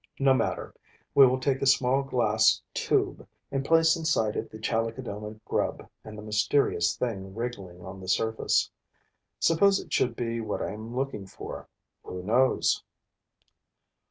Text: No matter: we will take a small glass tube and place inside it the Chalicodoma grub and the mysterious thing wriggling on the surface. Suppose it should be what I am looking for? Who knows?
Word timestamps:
No 0.17 0.33
matter: 0.33 0.73
we 1.13 1.27
will 1.27 1.39
take 1.39 1.61
a 1.61 1.67
small 1.67 2.01
glass 2.01 2.59
tube 2.73 3.27
and 3.51 3.63
place 3.63 3.95
inside 3.95 4.35
it 4.35 4.49
the 4.49 4.57
Chalicodoma 4.57 5.35
grub 5.45 5.87
and 6.03 6.17
the 6.17 6.23
mysterious 6.23 6.95
thing 6.97 7.35
wriggling 7.35 7.85
on 7.85 7.99
the 7.99 8.07
surface. 8.07 8.71
Suppose 9.39 9.79
it 9.79 9.93
should 9.93 10.15
be 10.15 10.41
what 10.41 10.59
I 10.59 10.71
am 10.71 10.95
looking 10.95 11.27
for? 11.27 11.69
Who 12.03 12.23
knows? 12.23 12.83